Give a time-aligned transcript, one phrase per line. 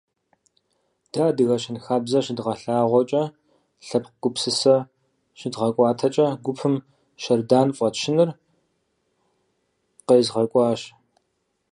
[1.11, 3.23] Дэ адыгэ щэнхабзэ щыдгъэлъагъуэкӀэ,
[3.87, 4.75] лъэпкъ гупсысэ
[5.39, 6.75] щыдгъэкӀуатэкӀэ, гупым
[7.21, 8.29] «Щэрдан» фӀэтщыныр
[10.07, 10.81] къезгъэкӀуащ.